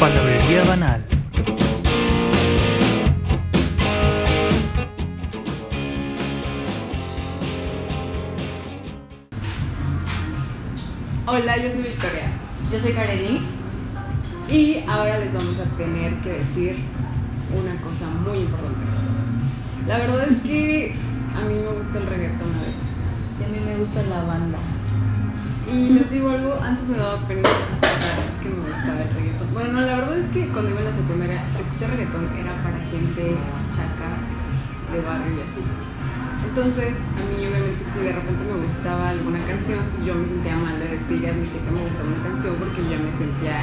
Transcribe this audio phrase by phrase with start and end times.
[0.00, 1.04] Palabrería banal.
[11.26, 12.30] Hola, yo soy Victoria.
[12.72, 13.40] Yo soy Kareli.
[14.50, 16.76] Y ahora les vamos a tener que decir
[17.56, 18.84] una cosa muy importante.
[19.86, 20.94] La verdad es que
[21.36, 22.82] a mí me gusta el reggaetón a veces.
[23.40, 24.58] Y a mí me gusta la banda.
[25.72, 27.48] Y les digo algo, antes me daba pena
[28.44, 29.48] que me gustaba el reggaetón.
[29.56, 32.78] Bueno, no, la verdad es que cuando iba en la secundaria, escuchar reggaetón era para
[32.92, 33.22] gente
[33.72, 34.10] chaca
[34.92, 35.64] de barrio y así.
[36.44, 40.54] Entonces, a mí obviamente si de repente me gustaba alguna canción, pues yo me sentía
[40.56, 43.56] mal de decir y admitir que me gustaba una canción porque yo ya me sentía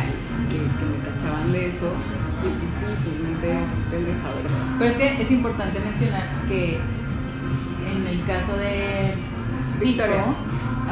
[0.49, 1.93] que, que me tachaban de eso.
[2.41, 3.53] Y pues sí, finalmente
[3.93, 4.59] pendeja, ¿verdad?
[4.79, 6.79] Pero es que es importante mencionar que
[7.85, 9.13] en el caso de
[9.79, 10.25] Victoria.
[10.25, 10.35] Pico-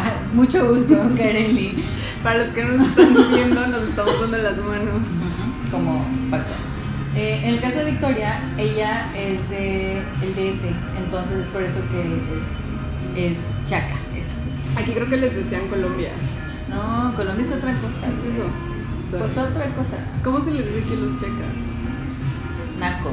[0.34, 1.86] mucho gusto, Kareli.
[2.24, 5.08] Para los que no nos están viendo, nos estamos dando las manos.
[5.72, 6.50] Como Paco.
[7.16, 10.64] Eh, en el caso de Victoria, ella es de el DF,
[11.04, 14.36] entonces es por eso que es, es chaca, eso.
[14.78, 16.14] Aquí creo que les decían Colombias.
[16.70, 18.02] No, Colombia es otra cosa.
[18.06, 18.46] ¿Qué es eso?
[19.10, 19.98] Pues otra cosa.
[20.24, 21.58] ¿Cómo se les dice aquí a los checas?
[22.80, 23.12] Naco.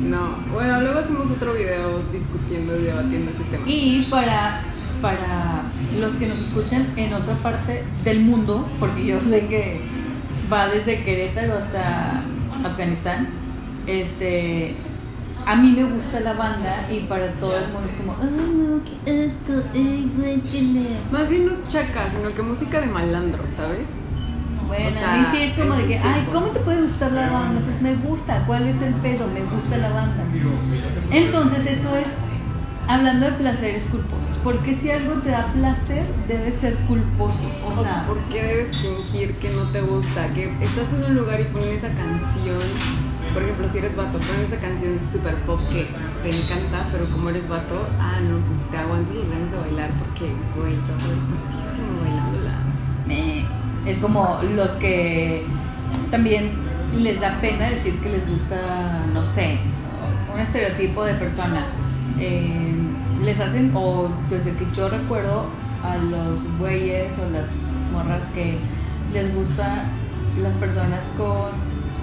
[0.00, 3.64] No, bueno, luego hacemos otro video discutiendo y debatiendo ese tema.
[3.66, 4.62] Y para,
[5.00, 5.62] para
[5.98, 9.80] los que nos escuchan en otra parte del mundo, porque yo sé que
[10.52, 12.22] va desde Querétaro hasta
[12.64, 13.28] Afganistán,
[13.86, 14.74] este,
[15.46, 19.26] a mí me gusta la banda y para todo el mundo es como, no, qué
[19.26, 20.88] asco, ay, guácala".
[21.10, 23.90] Más bien no chaca, sino que música de malandro, ¿sabes?
[24.66, 26.28] Bueno, O sea, a mí sí es como de que, ay.
[26.32, 27.60] ¿cómo te puede gustar la banda?
[27.64, 29.26] Pues me gusta, ¿cuál es el pedo?
[29.26, 30.14] Me gusta la banda.
[31.10, 32.06] Entonces, esto es
[32.94, 34.36] hablando de placeres culposos.
[34.42, 37.50] Porque si algo te da placer, debe ser culposo.
[37.66, 40.28] O sea, ¿por qué debes fingir que no te gusta?
[40.34, 42.60] Que estás en un lugar y ponen esa canción.
[43.32, 45.86] Por ejemplo, si eres vato, ponen esa canción super pop que
[46.22, 49.90] te encanta, pero como eres vato, ah, no, pues te aguantas las ganas de bailar
[49.98, 51.18] porque, güey, te vas a ver
[52.02, 52.54] bailándola.
[53.86, 55.44] es como los que
[56.10, 56.50] también
[56.98, 59.60] les da pena decir que les gusta, no sé,
[60.32, 61.66] un estereotipo de persona.
[62.18, 62.89] Eh,
[63.22, 65.46] les hacen, o desde que yo recuerdo,
[65.82, 67.48] a los güeyes o las
[67.92, 68.58] morras que
[69.12, 69.86] les gusta
[70.40, 71.50] las personas con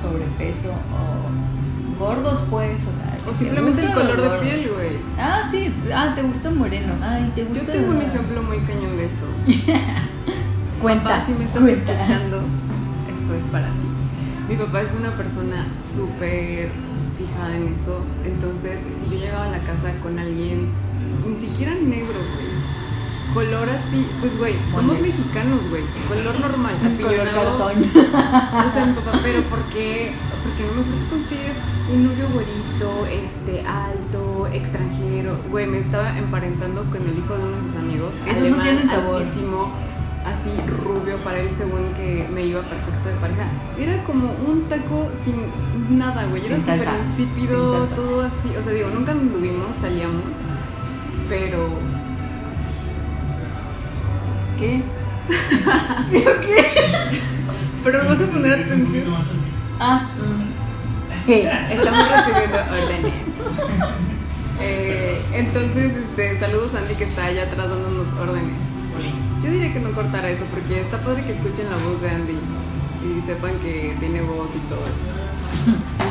[0.02, 3.18] sobrepeso o gordos, pues, o sea.
[3.26, 4.98] O te simplemente el color de piel, güey.
[5.18, 6.94] Ah, sí, ah, te gusta moreno.
[7.02, 7.66] Ay, te gusta.
[7.66, 9.26] Yo tengo un ejemplo muy cañón de eso.
[10.82, 11.04] Cuenta.
[11.04, 11.92] Papá, si me estás cuenta.
[11.92, 12.42] escuchando,
[13.14, 13.88] esto es para ti.
[14.48, 16.70] Mi papá es una persona súper
[17.18, 18.06] fijada en eso.
[18.24, 20.70] Entonces, si yo llegaba a la casa con alguien,
[21.28, 22.48] ni siquiera negro, güey.
[23.34, 25.84] Color así, pues, güey, somos mexicanos, güey.
[26.08, 27.58] Color normal, apillonado.
[27.68, 30.12] O sea, mi papá, pero ¿por qué?
[30.44, 31.58] Porque no mejor te consigues
[31.94, 35.38] un novio güerito, este, alto, extranjero.
[35.52, 38.16] Güey, me estaba emparentando con el hijo de uno de sus amigos.
[38.26, 39.22] Esos no tienen sabor.
[39.22, 39.72] altísimo,
[40.26, 40.52] así
[40.84, 43.48] rubio para él, según que me iba perfecto de pareja.
[43.78, 46.46] Era como un taco sin nada, güey.
[46.46, 48.50] Era súper insípido, todo así.
[48.58, 50.38] O sea, digo, nunca anduvimos, salíamos,
[51.30, 51.70] pero
[54.58, 54.82] ¿Qué?
[57.84, 59.16] pero vas a poner atención.
[59.80, 60.58] Ah, mm.
[61.72, 63.14] Estamos recibiendo órdenes.
[64.60, 68.58] Eh, entonces, este, saludos a Andy que está allá atrás dándonos órdenes.
[69.44, 72.34] Yo diría que no cortara eso porque está padre que escuchen la voz de Andy
[72.34, 75.06] y sepan que tiene voz y todo eso.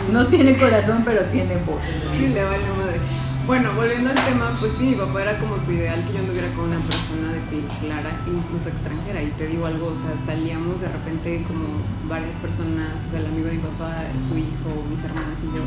[0.12, 1.82] No tiene corazón, pero tiene voz.
[2.16, 3.00] Sí, le vale madre.
[3.46, 6.50] Bueno, volviendo al tema, pues sí, mi papá era como su ideal que yo anduviera
[6.54, 9.22] con una persona de piel clara, incluso extranjera.
[9.22, 13.26] Y te digo algo, o sea, salíamos de repente como varias personas, o sea, el
[13.26, 15.62] amigo de mi papá, su hijo, mis hermanas y yo.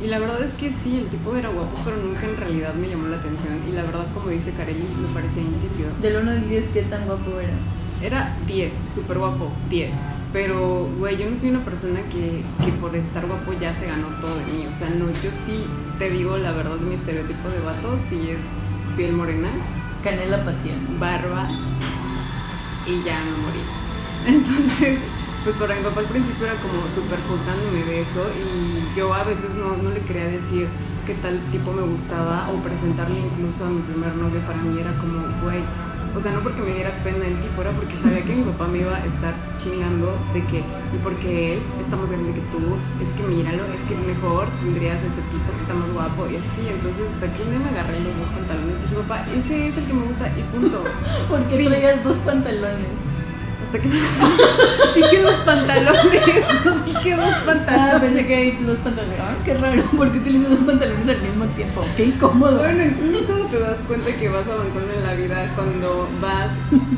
[0.00, 2.88] Y la verdad es que sí, el tipo era guapo, pero nunca en realidad me
[2.88, 3.60] llamó la atención.
[3.68, 5.92] Y la verdad, como dice Kareli, me parecía insípido.
[6.00, 7.52] Del 1 al 10, ¿qué tan guapo era?
[8.02, 9.90] Era 10, súper guapo, 10.
[10.32, 14.08] Pero, güey, yo no soy una persona que, que por estar guapo ya se ganó
[14.20, 14.66] todo de mí.
[14.70, 15.64] O sea, no, yo sí
[15.98, 18.38] te digo la verdad, mi estereotipo de vato sí es
[18.96, 19.48] piel morena,
[20.04, 21.00] Canela pasión.
[21.00, 21.48] barba
[22.86, 23.62] y ya me morí.
[24.26, 24.98] Entonces,
[25.44, 29.24] pues para mi papá al principio era como súper juzgándome de eso y yo a
[29.24, 30.68] veces no, no le quería decir
[31.06, 34.40] qué tal tipo me gustaba o presentarle incluso a mi primer novio.
[34.40, 35.62] Para mí era como, güey,
[36.16, 38.66] o sea, no porque me diera pena el tipo, era porque sabía que mi papá
[38.66, 42.76] me iba a estar chingando de que, y porque él está más grande que tú,
[43.02, 46.68] es que míralo, es que mejor tendrías este tipo que está más guapo y así.
[46.68, 49.84] Entonces, hasta que un día me agarré los dos pantalones dije, papá, ese es el
[49.84, 50.84] que me gusta y punto.
[51.28, 51.68] ¿Por qué Fin.
[51.68, 53.07] traías dos pantalones?
[53.68, 53.96] Hasta que me
[54.96, 58.00] dije los pantalones, no dije dos Ah, pantalones.
[58.00, 59.18] pensé que había dicho dos pantalones.
[59.20, 61.84] Ah, qué raro, ¿por qué utilizas dos pantalones al mismo tiempo?
[61.96, 62.56] Qué incómodo.
[62.58, 62.84] Bueno,
[63.26, 66.48] todo te das cuenta que vas avanzando en la vida cuando vas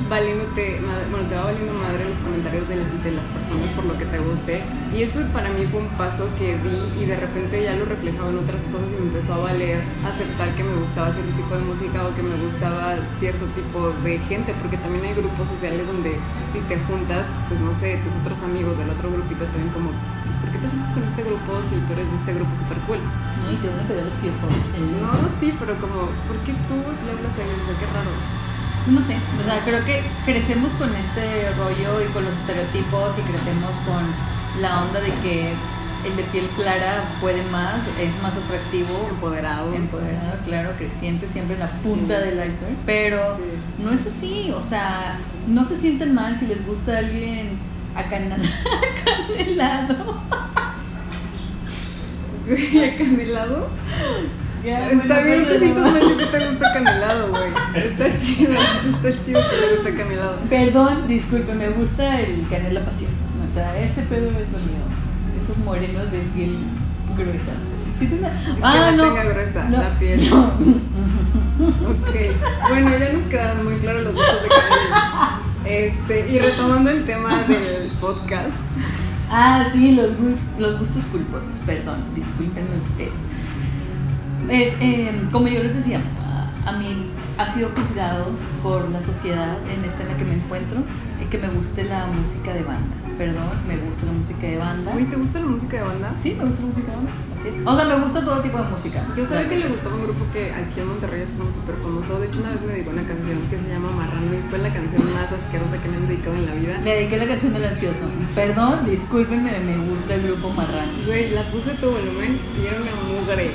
[0.08, 3.99] valiéndote, madre- bueno, te va valiendo madre los comentarios de, de las personas por lo
[3.99, 4.62] que te guste.
[4.94, 8.31] Y eso para mí fue un paso que di y de repente ya lo reflejaba
[8.31, 11.62] en otras cosas y me empezó a valer aceptar que me gustaba cierto tipo de
[11.62, 16.14] música o que me gustaba cierto tipo de gente, porque también hay grupos sociales donde
[16.52, 19.90] si te juntas, pues no sé, tus otros amigos del otro grupito también como,
[20.24, 22.78] pues ¿por qué te juntas con este grupo si tú eres de este grupo súper
[22.84, 23.00] cool?
[23.00, 24.50] No, y te van a pegar los piojos.
[25.00, 27.60] No, sí, pero como, ¿por qué tú le hablas a ellos?
[27.60, 28.12] O sea, qué raro.
[28.88, 33.22] No sé, o sea, creo que crecemos con este rollo y con los estereotipos y
[33.28, 34.02] crecemos con
[34.60, 35.52] la onda de que
[36.06, 39.75] el de piel clara puede más, es más atractivo, Empoderado.
[39.75, 42.25] empoderado, claro, que siente siempre la punta Sí.
[42.25, 43.82] del iceberg, pero Sí.
[43.85, 47.58] no es así, o sea, no se sienten mal si les gusta alguien
[47.94, 48.43] acanelado.
[52.49, 53.69] Acanelado.
[54.64, 57.50] Ya, Está bueno, bien bueno, que sientas mal si te gusta canelado, güey.
[57.85, 60.37] Está chido, está chido que te gusta canelado.
[60.50, 63.11] Perdón, disculpe, me gusta el canela pasión.
[63.49, 64.85] O sea, ese pedo es lo mío.
[65.50, 66.58] Esos morenos de piel
[67.17, 67.52] gruesa.
[67.99, 69.02] ¿Sí te da- Que Ah, no no.
[69.14, 69.79] tenga gruesa No.
[69.79, 70.31] la piel.
[70.31, 70.44] No.
[71.91, 75.41] Ok, bueno, ya nos quedaron muy claros los gustos de canela.
[75.64, 78.58] Este, y retomando el tema del podcast,
[79.32, 80.11] Ah, sí, los,
[80.58, 83.08] los gustos culposos, perdón, disculpen usted.
[84.49, 86.00] Es, eh, como yo les decía,
[86.67, 87.06] a- mí
[87.38, 88.26] ha sido juzgado
[88.62, 90.81] por la sociedad en esta en la que me encuentro
[91.30, 92.96] que me guste la música de banda.
[93.16, 94.92] Perdón, me gusta la música de banda.
[94.92, 96.14] Güey, ¿te gusta la música de banda?
[96.20, 97.12] Sí, me gusta la música de banda.
[97.38, 97.56] así es.
[97.66, 99.06] O sea, me gusta todo tipo de música.
[99.16, 102.18] Yo sabía que le gustaba un grupo que aquí en Monterrey es como súper famoso.
[102.18, 104.72] De hecho, una vez me dedicó una canción que se llama Marrano y fue la
[104.72, 106.80] canción más asquerosa que me han dedicado en la vida.
[106.82, 108.04] Le dediqué la canción del ansioso.
[108.34, 110.92] Perdón, discúlpenme, me gusta el grupo Marrano.
[111.06, 113.50] Güey, la puse a todo volumen y era una mugre.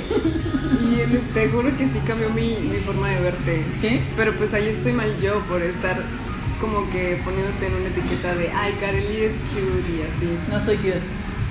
[0.80, 3.64] Y te juro que sí cambió mi, mi forma de verte.
[3.80, 4.00] ¿Sí?
[4.16, 6.00] Pero pues ahí estoy mal yo por estar
[6.60, 10.38] como que poniéndote en una etiqueta de ay, Kareli es cute y así.
[10.50, 11.02] No soy cute.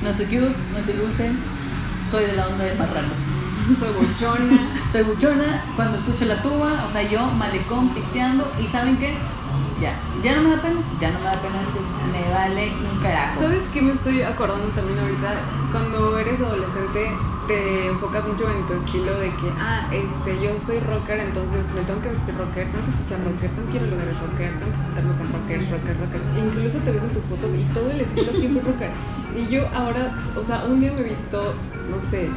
[0.03, 1.31] No soy cute, no soy dulce.
[2.09, 3.13] Soy de la onda del marrano.
[3.73, 4.59] Soy bochona.
[4.91, 9.15] Soy buchona cuando escucho la tuba, o sea, yo malecón pisteando y ¿saben qué?
[9.81, 11.81] Ya, ya no me da pena, ya no me da pena decir,
[12.11, 13.41] me vale un carajo.
[13.41, 15.33] ¿Sabes qué me estoy acordando también ahorita?
[15.71, 17.11] Cuando eres adolescente
[17.47, 21.81] te enfocas mucho en tu estilo de que, ah, este, yo soy rocker, entonces me
[21.81, 24.71] tengo que vestir rocker, tengo que escuchar rocker, tengo que ir a lugares rocker, tengo
[24.71, 26.21] que juntarme con rockers, rocker, rocker.
[26.37, 28.91] Incluso te ves en tus fotos y todo el estilo siempre es rocker.
[29.37, 31.53] Y yo ahora, o sea, un día me he visto,
[31.89, 32.29] no sé,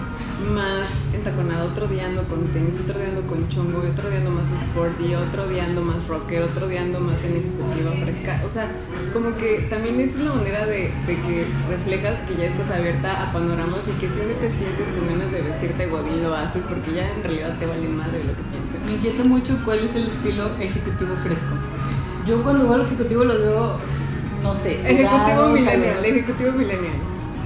[0.54, 4.18] más entaconada, otro día ando con tenis, otro día ando con chongo, y otro día
[4.18, 8.42] ando más sporty, otro día ando más rocker, otro día ando más en ejecutiva fresca.
[8.46, 8.70] O sea,
[9.12, 13.32] como que también es la manera de, de que reflejas que ya estás abierta a
[13.32, 16.94] panoramas y que si día te sientes con ganas de vestirte godín lo haces porque
[16.94, 18.84] ya en realidad te vale madre lo que piensen.
[18.86, 21.54] Me inquieta mucho cuál es el estilo ejecutivo fresco.
[22.26, 23.72] Yo cuando veo al ejecutivo lo veo,
[24.42, 26.04] no sé, Ejecutivo sudados, millennial, calor.
[26.06, 26.94] ejecutivo millennial.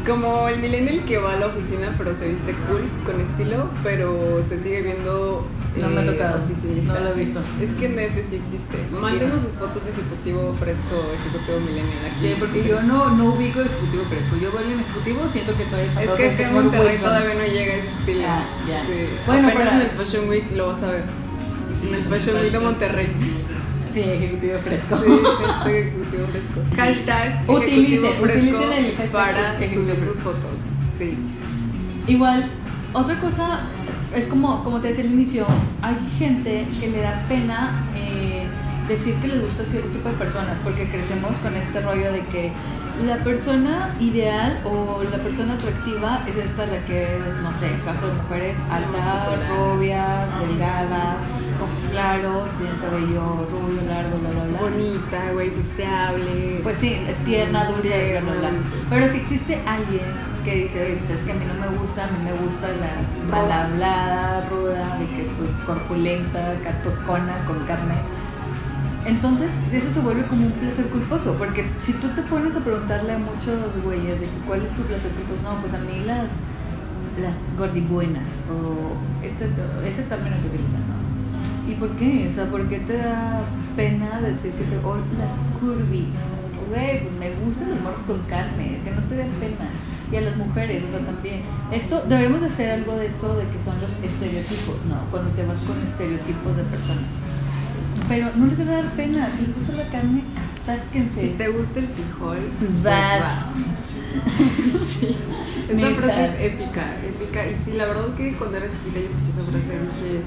[0.07, 4.43] Como el millennial que va a la oficina pero se viste cool, con estilo, pero
[4.43, 5.47] se sigue viendo
[5.77, 6.95] No me ha eh, tocado, oficinista.
[6.95, 7.41] no lo he visto.
[7.63, 8.79] Es que en DF sí existe.
[9.01, 12.29] Mándenos sus fotos de ejecutivo fresco, ejecutivo millennial aquí.
[12.29, 14.37] Sí, porque yo no, no ubico ejecutivo fresco.
[14.43, 17.75] Yo veo el ejecutivo, siento que trae Es que acá en Monterrey todavía no llega
[17.75, 18.25] ese estilo.
[18.27, 18.83] Ah, ya.
[18.83, 19.07] Sí.
[19.27, 21.05] Bueno, pero- en el Fashion Week lo vas a ver.
[21.87, 23.09] En el Fashion Week de Monterrey.
[23.93, 24.99] Sí, ejecutivo fresco.
[24.99, 25.11] Sí,
[25.47, 26.61] hashtag ejecutivo fresco.
[26.77, 30.67] Hashtag Utilicen, ejecutivo fresco utilicen el hashtag para subir sus fotos.
[30.93, 31.19] Sí.
[32.07, 32.51] Igual,
[32.93, 33.61] otra cosa
[34.15, 35.47] es como, como te decía al inicio,
[35.81, 38.47] hay gente que le da pena eh,
[38.89, 42.53] decir que les gusta cierto tipo de personas, porque crecemos con este rollo de que
[43.07, 47.81] la persona ideal o la persona atractiva es esta la que es, no sé, en
[47.81, 51.17] caso de mujeres, alta, rubia, delgada,
[51.63, 54.61] ojos claros, tiene el cabello rubio, largo, bla, bla, bla.
[54.61, 56.61] Bonita, güey, sociable.
[56.63, 58.51] Pues sí, tierna, dulce, bla, bla, bla.
[58.51, 58.77] Tierna, sí.
[58.91, 62.05] Pero si existe alguien que dice, oye, pues es que a mí no me gusta,
[62.05, 67.95] a mí me gusta la la hablada, ruda, de que pues corpulenta, catoscona, con carne.
[69.05, 73.13] Entonces, eso se vuelve como un placer culposo, porque si tú te pones a preguntarle
[73.15, 76.29] a muchos güeyes de cuál es tu placer culposo, no, pues a mí las,
[77.21, 79.49] las gordibuenas, o este,
[79.89, 81.02] ese término que utilizan, ¿no?
[81.73, 82.29] ¿Y por qué?
[82.31, 83.41] O sea, ¿por qué te da
[83.77, 84.77] pena decir que te...
[84.85, 86.07] o las curvy,
[86.69, 89.71] güey, pues me gustan los morros con carne, que no te den pena.
[90.13, 91.41] Y a las mujeres, o sea, también.
[91.73, 94.97] Esto, debemos de hacer algo de esto de que son los estereotipos, ¿no?
[95.11, 97.15] Cuando te vas con estereotipos de personas.
[98.07, 100.25] Pero no les debe dar pena, si les gusta la carne,
[100.63, 101.23] atásquense.
[101.23, 103.47] Si te gusta el frijol, Pues vas.
[105.01, 105.17] sí.
[105.71, 106.03] Esta Neta.
[106.03, 107.47] frase es épica, épica.
[107.47, 110.21] Y sí, la verdad que cuando era chiquita y escuché esa frase dije,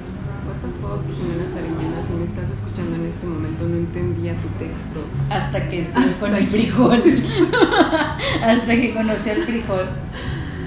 [0.46, 4.48] what the fuck, Jimena Sariñana, si me estás escuchando en este momento, no entendía tu
[4.60, 5.04] texto.
[5.30, 7.04] Hasta que estuve con el frijol.
[8.44, 9.86] Hasta que conocí al frijol.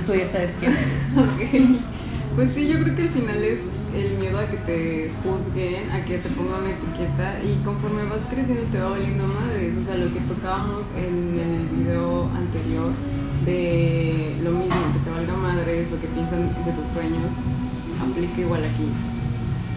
[0.06, 1.16] Tú ya sabes quién eres.
[1.16, 1.82] Ok.
[2.34, 3.62] Pues sí, yo creo que al final es
[3.94, 8.22] el miedo a que te juzguen, a que te pongan una etiqueta y conforme vas
[8.30, 9.76] creciendo te va valiendo madres.
[9.76, 12.92] O sea, lo que tocábamos en el video anterior
[13.44, 17.34] de lo mismo, que te valga madres, lo que piensan de tus sueños,
[18.00, 18.86] aplica igual aquí.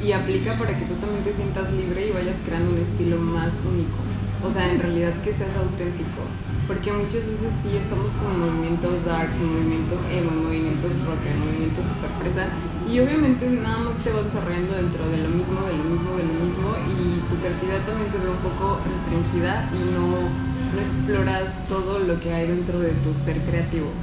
[0.03, 3.53] Y aplica para que tú también te sientas libre y vayas creando un estilo más
[3.65, 4.01] único.
[4.43, 6.25] O sea, en realidad que seas auténtico.
[6.65, 11.21] Porque muchas veces sí estamos como en movimientos darks, en movimientos emo, en movimientos rock,
[11.29, 12.49] en movimientos super fresa.
[12.89, 16.25] Y obviamente nada más te vas desarrollando dentro de lo mismo, de lo mismo, de
[16.25, 16.69] lo mismo.
[16.89, 22.19] Y tu creatividad también se ve un poco restringida y no, no exploras todo lo
[22.19, 23.93] que hay dentro de tu ser creativo.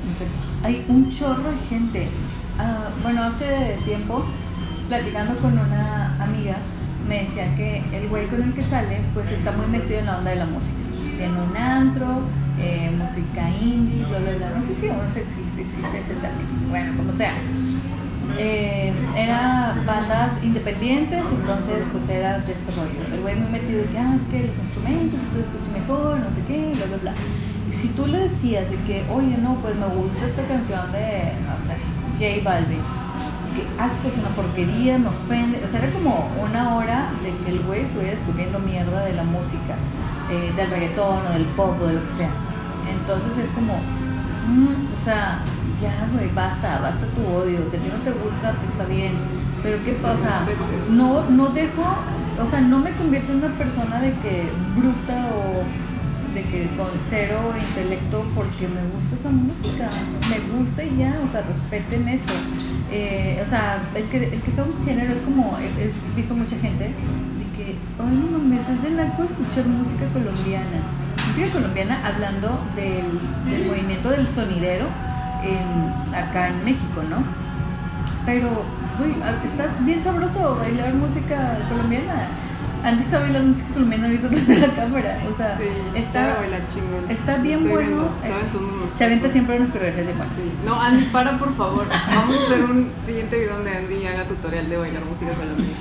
[0.62, 2.08] Hay un chorro de gente.
[2.58, 4.24] Ah, bueno, hace tiempo,
[4.88, 6.56] platicando con una amiga,
[7.06, 10.18] me decía que el güey con el que sale, pues está muy metido en la
[10.18, 10.76] onda de la música.
[11.16, 12.22] Tiene un antro,
[12.58, 14.50] eh, música indie, bla, bla, bla.
[14.56, 16.68] No sé si aún existe, ese término.
[16.70, 17.32] Bueno, como sea.
[18.38, 23.14] Eh, era bandas independientes, entonces pues era de este rollo.
[23.14, 26.30] El güey muy metido de que, ah, es que los instrumentos se escuchan mejor, no
[26.34, 27.14] sé qué, bla, bla, bla.
[27.72, 31.32] Y si tú le decías de que, oye, no, pues me gusta esta canción de,
[31.44, 31.76] no sé,
[32.18, 32.80] J Balvin,
[33.58, 35.62] que asco, es una porquería, me ofende.
[35.64, 39.24] O sea, era como una hora de que el güey estuviera descubriendo mierda de la
[39.24, 39.74] música,
[40.30, 42.30] eh, del reggaetón o del pop o de lo que sea.
[42.88, 43.74] Entonces es como,
[44.46, 45.40] mm, o sea,
[45.80, 47.58] ya, güey, basta, basta tu odio.
[47.70, 49.12] Si a ti no te gusta, pues está bien.
[49.62, 50.46] Pero ¿qué pasa?
[50.88, 51.82] No, no dejo,
[52.40, 55.64] o sea, no me convierto en una persona de que bruta o
[56.78, 59.90] con cero intelecto porque me gusta esa música,
[60.30, 62.32] me gusta y ya, o sea, respeten eso.
[62.92, 66.56] Eh, o sea, el que, el que sea un género es como, he, visto mucha
[66.56, 70.78] gente de que, ay no mames, es de naco escuchar música colombiana.
[71.26, 74.86] Música colombiana hablando del, movimiento del sonidero
[76.14, 77.24] acá en México, ¿no?
[78.24, 78.62] Pero,
[79.02, 82.28] uy, está bien sabroso bailar música colombiana.
[82.84, 85.18] Andy está bailando música colombiana ahorita detrás de la cámara.
[85.32, 87.10] O sea, sí, está, bailar chingón.
[87.10, 87.88] está bien estoy bueno.
[87.88, 90.30] viendo, está es- se avienta siempre unas coreografías de bueno.
[90.36, 90.52] Sí.
[90.64, 91.86] No, Andy, para por favor.
[91.88, 95.72] Vamos a hacer un siguiente video donde Andy haga tutorial de bailar música colombiana.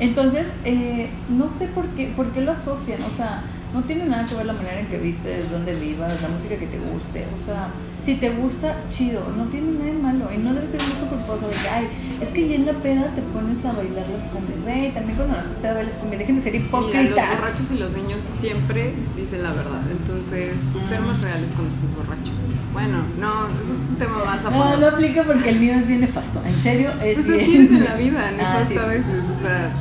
[0.00, 3.42] Entonces, eh, no sé por qué, por qué lo asocian, o sea,
[3.74, 6.66] no tiene nada que ver la manera en que vistes, dónde vivas, la música que
[6.66, 7.68] te guste, o sea,
[8.02, 11.48] si te gusta, chido, no tiene nada de malo y no debe ser gusto culposo
[11.48, 11.88] de que, ay,
[12.22, 15.34] es que ya en la peda te pones a bailar las cumbias, güey, también cuando
[15.36, 17.28] no estás peda bailas cumbias, dejen de ser Mira, los hipócritas.
[17.40, 19.82] borrachos y los niños siempre dicen la verdad.
[19.90, 22.32] Entonces, tú ser más real es cuando estés borracho.
[22.72, 26.00] Bueno, no, es un tema más a No, no aplica porque el mío es bien
[26.00, 28.78] nefasto, en serio, es Pues así eres en la vida, Ah, nefasto sí.
[28.78, 29.72] a veces, o sea,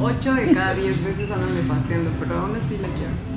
[0.00, 3.36] 8 de cada 10 veces andan nefasteando, pero aún así la quiero.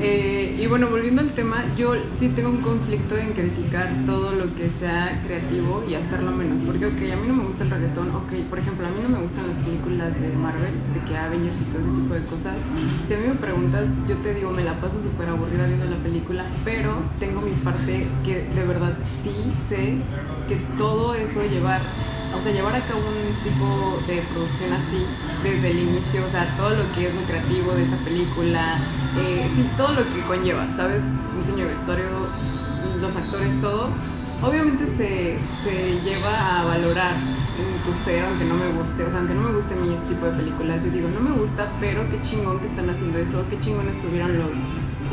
[0.00, 4.52] Eh, y bueno, volviendo al tema, yo sí tengo un conflicto en criticar todo lo
[4.54, 8.10] que sea creativo y hacerlo menos, porque ok, a mí no me gusta el reggaetón,
[8.10, 11.56] ok, por ejemplo, a mí no me gustan las películas de Marvel, de que Avengers
[11.60, 12.56] y todo ese tipo de cosas.
[13.06, 15.96] Si a mí me preguntas, yo te digo, me la paso súper aburrida viendo la
[15.98, 19.98] película, pero tengo mi parte que de verdad sí sé
[20.48, 21.80] que todo eso llevar
[22.36, 25.06] o sea, llevar a cabo un tipo de producción así
[25.42, 28.78] desde el inicio, o sea, todo lo que es lo creativo de esa película,
[29.18, 31.02] eh, sí, todo lo que conlleva, ¿sabes?
[31.36, 32.06] Diseño de vestuario,
[33.00, 33.88] los actores, todo,
[34.42, 39.18] obviamente se, se lleva a valorar en tu ser, aunque no me guste, o sea,
[39.18, 42.08] aunque no me guste mí este tipo de películas, yo digo, no me gusta, pero
[42.10, 44.56] qué chingón que están haciendo eso, qué chingón estuvieron los,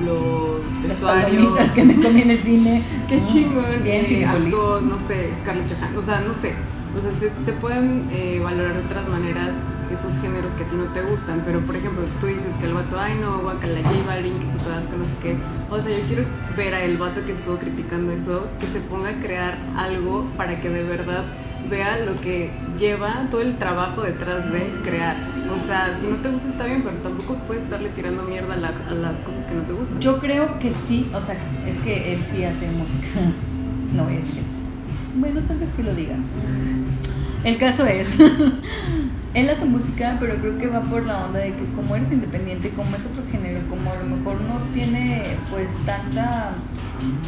[0.03, 2.83] los Las vestuarios, palomitas que me comí en el cine.
[3.07, 6.53] Qué chingón Bien eh, actuó, no sé, Scarlett Johansson, o sea, no sé.
[6.97, 9.55] O sea, se, se pueden eh, valorar de otras maneras
[9.93, 12.73] esos géneros que a ti no te gustan, pero por ejemplo, tú dices que el
[12.73, 15.37] vato, ay no, guacala, J Balvin, que puto asco, no sé qué.
[15.69, 19.09] O sea, yo quiero ver a el vato que estuvo criticando eso, que se ponga
[19.09, 21.25] a crear algo para que de verdad
[21.69, 25.15] vea lo que lleva todo el trabajo detrás de crear.
[25.53, 28.57] O sea, si no te gusta está bien, pero tampoco puedes estarle tirando mierda a,
[28.57, 29.99] la- a las cosas que no te gustan.
[29.99, 31.35] Yo creo que sí, o sea,
[31.67, 33.07] es que él sí hace música.
[33.93, 35.19] No a decir es.
[35.19, 36.15] Bueno, tal vez sí lo diga.
[37.43, 38.17] El caso es,
[39.33, 42.69] él hace música, pero creo que va por la onda de que como eres independiente,
[42.69, 46.51] como es otro género, como a lo mejor no tiene pues tanta,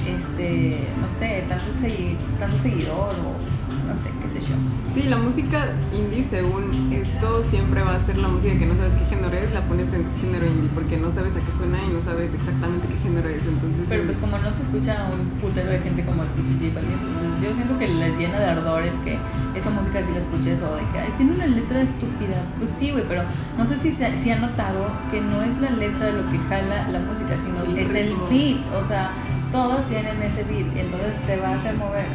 [0.07, 4.55] este, no sé, tanto, segui- tanto seguidor o no sé, qué sé yo.
[4.93, 8.95] Sí, la música indie, según esto, siempre va a ser la música que no sabes
[8.95, 11.93] qué género es, la pones en género indie, porque no sabes a qué suena y
[11.93, 13.45] no sabes exactamente qué género es.
[13.45, 16.99] Entonces, Pero pues como no te escucha un putero de gente como escucha J Balvin,
[17.01, 19.17] entonces yo siento que les llena de ardor el que
[19.55, 22.37] esa música sí la escuches o de que ay, tiene una letra estúpida.
[22.57, 23.23] Pues sí, güey, pero
[23.57, 26.87] no sé si se si han notado que no es la letra lo que jala
[26.89, 28.61] la música, sino El es el beat.
[28.73, 29.11] O sea,
[29.51, 32.05] todos tienen ese beat, entonces te va a hacer mover.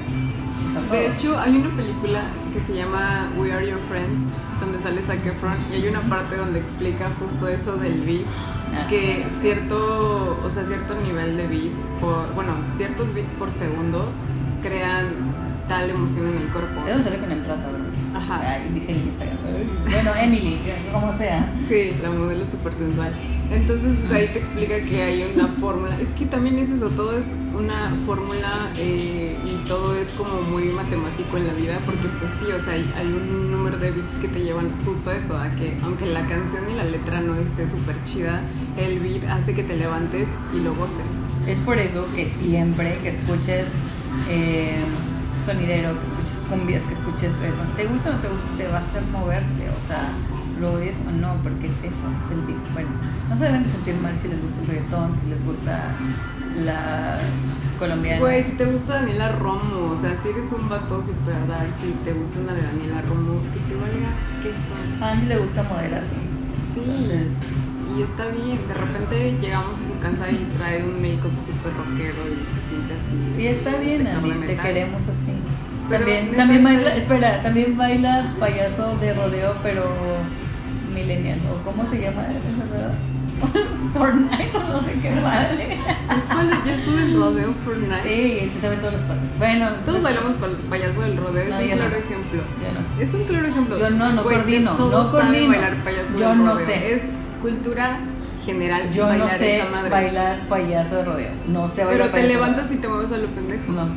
[0.91, 4.23] De hecho, hay una película que se llama We Are Your Friends,
[4.61, 8.27] donde sale Zac Efron, y hay una parte donde explica justo eso del beat,
[8.75, 14.05] Ah, que cierto, o sea, cierto nivel de beat, por, bueno, ciertos beats por segundo
[14.63, 15.07] crean
[15.69, 16.83] tal emoción en el cuerpo.
[16.85, 18.19] ¿De dónde sale con el plata, bro?
[18.19, 18.41] Ajá.
[18.43, 19.39] Ay, dije en Instagram.
[19.91, 20.59] Bueno, Emily,
[20.93, 21.53] como sea.
[21.67, 23.13] Sí, la modelo súper sensual.
[23.51, 25.99] Entonces, pues ahí te explica que hay una fórmula.
[26.01, 27.27] Es que también es eso, todo es
[27.57, 32.47] una fórmula eh, y todo es como muy matemático en la vida, porque pues sí,
[32.53, 35.51] o sea, hay, hay un número de bits que te llevan justo a eso, a
[35.57, 38.43] que aunque la canción y la letra no esté súper chida,
[38.77, 41.07] el beat hace que te levantes y lo goces.
[41.47, 43.69] Es por eso que siempre que escuches
[44.29, 44.77] eh,
[45.45, 48.77] sonidero, que escuches cumbias, que escuches reggaetón, te gusta o no te gusta, te va
[48.77, 50.13] a hacer moverte, o sea,
[50.61, 52.73] lo odies o no, porque es eso, es el beat.
[52.75, 52.91] Bueno,
[53.39, 55.95] no se deben de sentir mal si les gusta el reggaetón, si les gusta
[56.65, 57.19] la
[57.79, 58.21] colombiana.
[58.21, 61.93] Güey, si te gusta Daniela Romo, o sea, si eres un vato super dark, si
[62.05, 64.11] te gusta una de Daniela Romo, que te valga
[64.43, 65.05] queso.
[65.05, 66.15] A Andy le gusta moderato.
[66.61, 67.31] Sí, Entonces,
[67.97, 68.59] y está bien.
[68.67, 72.95] De repente llegamos a su casa y trae un make-up súper rockero y se siente
[72.95, 73.43] así.
[73.43, 75.33] y está bien, Andy, te queremos así.
[75.89, 79.85] Pero También, también baila, espera, también baila payaso de rodeo, pero
[80.93, 82.95] millennial, o cómo se llama esa verdad?
[83.95, 85.81] Fortnite, o no sé qué madre.
[86.33, 88.03] ¿Cuál payaso del rodeo Fortnite?
[88.03, 89.25] Sí, él se sabe todos los pasos.
[89.39, 91.81] Bueno, Todos bailamos pal- payaso del rodeo, es No, un yo no.
[91.83, 92.41] claro ejemplo.
[92.63, 93.03] Yo no.
[93.03, 93.79] Es un claro ejemplo.
[93.79, 96.67] Yo no, no Güey, coordino, Todos no saben bailar payaso Yo del no rodeo.
[96.67, 96.95] sé.
[96.95, 97.03] Es
[97.43, 98.01] cultura
[98.45, 99.91] general Yo bailar no sé esa madre.
[99.91, 101.31] bailar payaso de rodeo.
[101.49, 103.71] No sé bailar Pero te levantas y te mueves a lo pendejo.
[103.73, 103.89] No,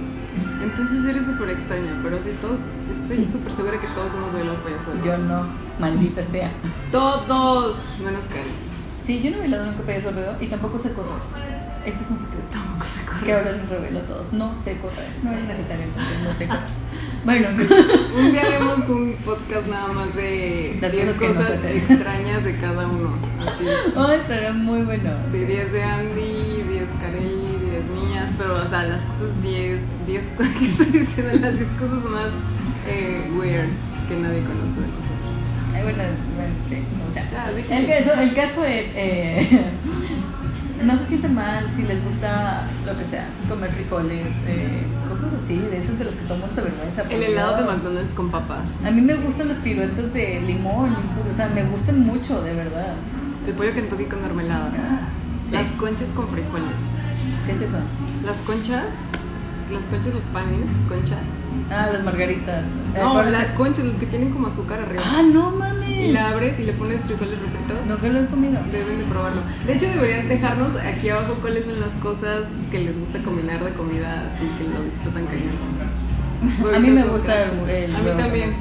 [0.63, 4.57] Entonces eres súper extraña, pero sí, todos, yo estoy súper segura que todos hemos bailado
[4.63, 4.91] payaso.
[5.03, 5.45] yo no,
[5.79, 6.51] maldita sea.
[6.91, 8.70] Todos, menos Karen.
[9.05, 11.21] Sí, yo no he bailado nunca payaso de rodeo y tampoco sé correr.
[11.85, 12.45] Eso es un secreto.
[12.51, 13.25] Tampoco se corre.
[13.25, 14.33] Que ahora les revelo a todos.
[14.33, 15.07] No sé correr.
[15.23, 16.61] No es necesario, entonces no sé correr.
[17.23, 17.49] Bueno,
[18.17, 22.87] Un día haremos un podcast nada más de Las 10 cosas cosas extrañas de cada
[22.87, 23.15] uno.
[23.39, 23.65] Así.
[23.95, 25.11] oh, estará muy bueno.
[25.29, 30.29] Sí, 10 de Andy, 10 Kareli, 10 mías, pero o sea, las cosas 10, 10
[30.29, 32.29] cosas que estoy diciendo, las 10 cosas más
[32.87, 33.69] eh, weirds
[34.09, 35.10] que nadie conoce de nosotros.
[36.01, 36.77] Ay, bueno, bueno, sí,
[37.09, 37.29] o sea.
[37.29, 39.61] Ya, di que El caso, el caso es, eh,
[40.83, 45.57] no se sienten mal si les gusta lo que sea, comer frijoles, eh, cosas así,
[45.57, 47.03] de esos de los que todo el mundo se avergüenza.
[47.03, 47.63] por El helado de.
[47.63, 48.73] McDonald's con papas.
[48.85, 50.95] A mí me gustan las piruetas de limón,
[51.31, 52.93] o sea, me gustan mucho, de verdad.
[53.47, 54.71] El pollo Kentucky con mermelada.
[55.49, 55.53] Sí.
[55.55, 56.75] Las conchas con frijoles.
[57.45, 57.77] ¿Qué es eso?
[58.25, 58.85] Las conchas,
[59.71, 61.40] las conchas, los panes, conchas.
[61.69, 62.63] Ah, las margaritas.
[62.95, 65.03] Eh, No, las conchas, las que tienen como azúcar arriba.
[65.05, 65.89] Ah, no mames.
[65.89, 67.87] Y la abres y le pones frijoles refritos.
[67.87, 68.59] Nunca lo he comido.
[68.71, 69.41] Deben de probarlo.
[69.65, 73.71] De hecho, deberían dejarnos aquí abajo cuáles son las cosas que les gusta combinar de
[73.71, 76.75] comida, así que lo disfrutan cañón.
[76.75, 78.51] A mí me gusta el- A mí también.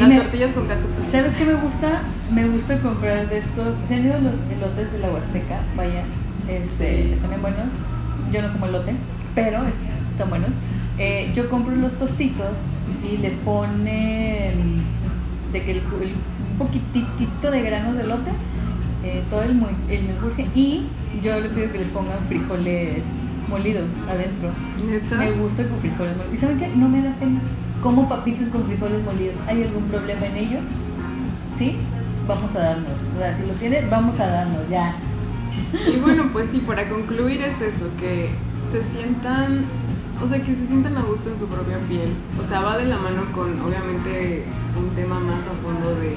[0.00, 0.90] Las me- tortillas con catsup.
[1.10, 2.02] ¿Sabes qué me gusta?
[2.32, 3.74] Me gusta comprar de estos.
[3.88, 5.58] ¿Se han ido los elotes de la Huasteca?
[5.76, 6.02] Vaya,
[6.48, 7.12] este, Sí.
[7.14, 7.66] están bien buenos.
[8.32, 8.94] Yo no como elote,
[9.34, 10.50] pero están buenos.
[10.98, 12.56] Eh, yo compro los tostitos
[13.10, 14.80] y le ponen
[15.52, 16.14] de que el, el-
[16.52, 18.30] un poquitito de granos de elote,
[19.04, 19.50] eh, todo el,
[19.90, 20.86] el menjurje, y
[21.22, 23.02] yo le pido que le pongan frijoles
[23.48, 24.50] molidos adentro.
[24.90, 25.16] Neta.
[25.16, 26.34] Me gusta con frijoles molidos.
[26.34, 26.68] ¿Y saben qué?
[26.74, 27.40] No me da pena.
[27.82, 29.36] Como papitas con frijoles molidos.
[29.46, 30.58] ¿Hay algún problema en ello?
[31.58, 31.76] ¿Sí?
[32.26, 32.90] Vamos a darnos.
[33.14, 34.94] O sea, si lo tienes, vamos a darnos, ya.
[35.92, 38.30] Y bueno, pues sí, para concluir es eso, que
[38.72, 39.64] se sientan,
[40.22, 42.12] o sea, que se sientan a gusto en su propia piel.
[42.40, 44.44] O sea, va de la mano con, obviamente,
[44.76, 46.16] un tema más a fondo de,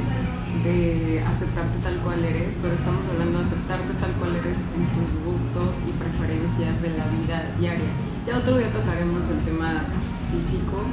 [0.63, 5.09] de aceptarte tal cual eres, pero estamos hablando de aceptarte tal cual eres en tus
[5.23, 7.91] gustos y preferencias de la vida diaria.
[8.25, 9.83] Ya otro día tocaremos el tema
[10.31, 10.83] físico,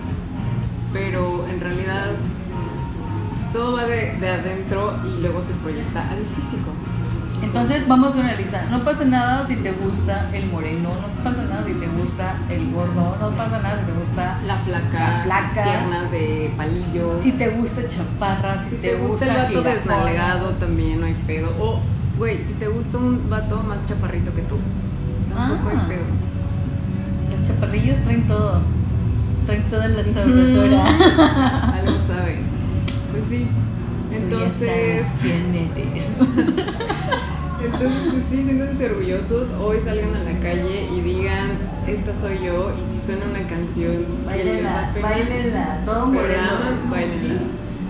[0.92, 2.12] pero en realidad
[3.34, 6.70] pues, todo va de, de adentro y luego se proyecta al físico.
[7.42, 8.64] Entonces vamos a analizar.
[8.70, 12.70] No pasa nada si te gusta el moreno, no pasa nada si te gusta el
[12.72, 15.64] gordo, no pasa nada si te gusta La flaca, La flaca.
[15.64, 17.20] piernas de palillo.
[17.22, 19.74] si te gusta chaparra, si, Si te gusta el vato girafona.
[19.74, 21.50] desnalgado también no hay pedo.
[21.60, 21.80] O,
[22.18, 24.56] güey, si te gusta un vato más chaparrito que tú,
[25.34, 25.80] tampoco Ah.
[25.82, 26.04] hay pedo.
[27.30, 28.60] Los chaparrillos traen todo.
[29.46, 30.86] Traen toda la sabrosura.
[31.78, 32.38] Algo sabe.
[33.12, 33.46] Pues sí.
[34.16, 35.06] Entonces.
[35.20, 36.06] ¿Quién eres?
[37.64, 39.48] Entonces, pues sí, siéntanse orgullosos.
[39.60, 42.72] Hoy salgan a la calle y digan, esta soy yo.
[42.80, 47.40] Y si suena una canción, Bailenla, bailenla, todo bailenla.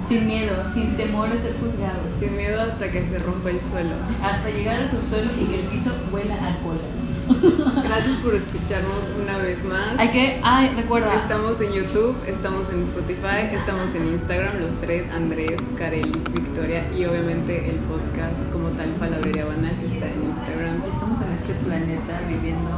[0.09, 2.13] Sin miedo, sin temor a ser juzgados.
[2.19, 3.95] Sin miedo hasta que se rompa el suelo.
[4.23, 7.06] Hasta llegar al subsuelo y que el piso huela a cola.
[7.29, 9.99] Gracias por escucharnos una vez más.
[9.99, 11.15] Hay que, ay, recuerda.
[11.15, 17.05] Estamos en YouTube, estamos en Spotify, estamos en Instagram, los tres, Andrés, Kareli, Victoria y
[17.05, 20.83] obviamente el podcast como tal Palabrería Banal está en Instagram.
[20.93, 22.71] Estamos en este planeta viviendo.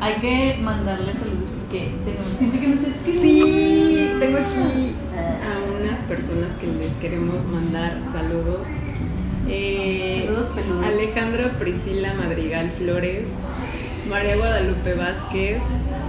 [0.00, 3.20] Hay que mandarle saludos porque tenemos gente que nos escribe.
[3.22, 8.66] Sí, tengo aquí a unas personas que les queremos mandar saludos.
[9.48, 10.84] Eh, Saludos peludos.
[10.86, 13.28] Alejandra Priscila Madrigal Flores,
[14.08, 15.62] María Guadalupe Vázquez,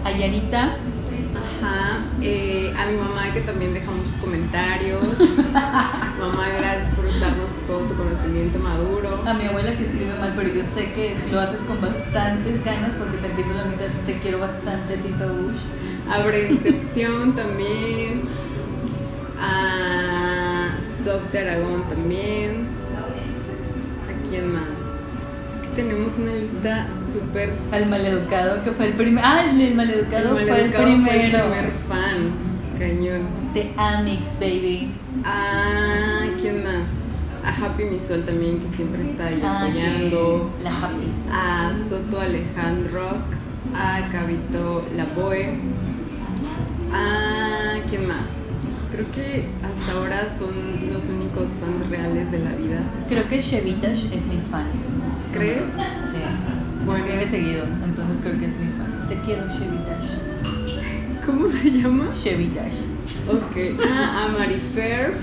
[0.03, 0.75] Ayarita.
[1.61, 5.03] Ajá, eh, a mi mamá que también deja muchos comentarios.
[6.19, 9.23] mamá, gracias por darnos todo tu conocimiento maduro.
[9.25, 12.91] A mi abuela que escribe mal, pero yo sé que lo haces con bastantes ganas
[12.97, 13.85] porque te entiendo la mitad.
[14.05, 16.11] Te quiero bastante, Tita Ush.
[16.11, 18.23] A Brencepción también.
[19.39, 22.67] A Sob de Aragón también.
[24.09, 24.82] ¿A quién más?
[25.75, 27.53] Tenemos una lista súper.
[27.71, 29.25] Al maleducado que fue el primero.
[29.27, 31.03] Ah, el maleducado, El fue el maleducado primero.
[31.05, 32.31] fue el primer fan.
[32.79, 33.21] Cañón.
[33.53, 34.91] De Amix, baby.
[35.25, 36.89] A ¿quién más?
[37.45, 40.49] A Happy Misol también, que siempre está ahí Ah, sí, apoyando.
[40.63, 41.11] La Happy.
[41.31, 43.09] a Soto Alejandro,
[43.75, 45.55] a Cabito Laboe,
[46.93, 48.43] a quién más.
[48.91, 52.79] Creo que hasta ahora son los únicos fans reales de la vida.
[53.09, 54.65] Creo que Chevitash es mi fan.
[55.33, 55.71] ¿Crees?
[55.71, 56.19] Sí.
[56.85, 57.05] Bueno.
[57.05, 59.05] Escribe seguido, entonces creo que es mi fan.
[59.07, 61.25] Te quiero, Chevitash.
[61.25, 62.09] ¿Cómo se llama?
[62.21, 62.81] Chevitash.
[63.29, 63.79] Ok.
[63.85, 65.13] Ah, a Marifer,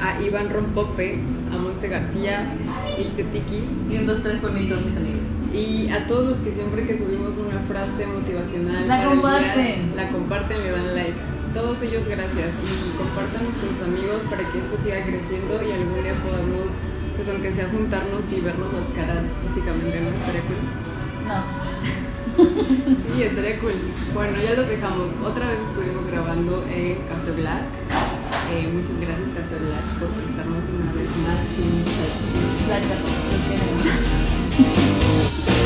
[0.00, 1.20] a Iván Rompope,
[1.52, 2.52] a Monse García,
[2.98, 5.24] Ilse Tiki Y un, dos, tres todos mis amigos.
[5.54, 9.92] y a todos los que siempre que subimos una frase motivacional La el día, comparten.
[9.96, 11.14] la comparten, le dan like.
[11.54, 16.02] Todos ellos gracias y compártanos con sus amigos para que esto siga creciendo y algún
[16.02, 16.72] día podamos,
[17.20, 20.08] pues aunque sea juntarnos y vernos las caras físicamente, ¿no?
[20.08, 20.56] Estaría cool.
[21.28, 21.44] No.
[23.14, 23.74] Sí, estaría cool.
[24.14, 25.10] Bueno, ya los dejamos.
[25.22, 27.64] Otra vez estuvimos grabando en Café Black.
[28.54, 31.40] Eh, muchas gracias Café Black por prestarnos una vez más.
[33.50, 33.84] Queremos.